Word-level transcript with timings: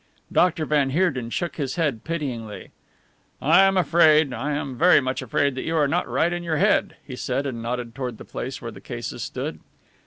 Doctor 0.31 0.65
van 0.65 0.89
Heerden 0.89 1.29
shook 1.29 1.57
his 1.57 1.75
head 1.75 2.03
pityingly. 2.03 2.71
"I 3.39 3.61
am 3.61 3.77
afraid, 3.77 4.33
I 4.33 4.51
am 4.55 4.75
very 4.75 4.99
much 4.99 5.21
afraid, 5.21 5.53
that 5.53 5.61
you 5.63 5.77
are 5.77 5.87
not 5.87 6.09
right 6.09 6.33
in 6.33 6.41
your 6.41 6.57
head," 6.57 6.95
he 7.05 7.15
said, 7.15 7.45
and 7.45 7.61
nodded 7.61 7.93
toward 7.93 8.17
the 8.17 8.25
place 8.25 8.63
where 8.63 8.71
the 8.71 8.81
cases 8.81 9.21
stood. 9.21 9.59